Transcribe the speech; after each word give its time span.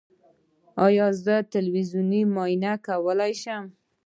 ایا 0.85 1.07
زه 1.25 1.35
تلویزیوني 1.53 2.21
معاینه 2.33 2.73
کولی 2.85 3.33
شم؟ 3.41 3.63